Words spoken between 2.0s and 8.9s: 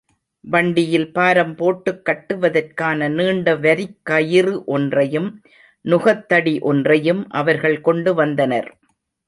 கட்டுவதற்கான நீண்ட வரிக்கயிறு ஒன்றையும், நுகத்தடி ஒன்றையும் அவர்கள் கொண்டுவந்தனர்.